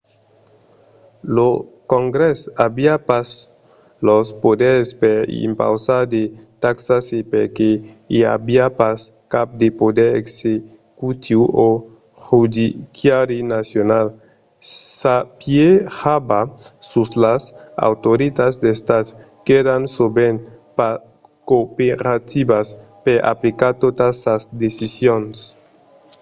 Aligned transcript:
lo 1.35 1.49
congrès 1.93 2.39
aviá 2.67 2.95
pas 3.09 3.27
los 4.07 4.25
poders 4.43 4.87
per 5.01 5.19
impausar 5.47 6.01
de 6.13 6.23
taxas 6.63 7.05
e 7.17 7.19
perque 7.33 7.71
i 8.17 8.19
aviá 8.35 8.65
pas 8.79 8.99
cap 9.33 9.47
de 9.61 9.67
poder 9.81 10.11
executiu 10.23 11.41
o 11.67 11.69
judiciari 12.25 13.39
nacional 13.55 14.07
s'apiejava 14.97 16.41
sus 16.89 17.09
las 17.23 17.43
autoritats 17.89 18.55
d'estat 18.63 19.05
qu'èran 19.45 19.83
sovent 19.97 20.37
pas 20.77 20.95
cooperativas 21.49 22.67
per 23.05 23.17
aplicar 23.33 23.73
totas 23.83 24.13
sas 24.23 24.43
decisions 24.63 25.35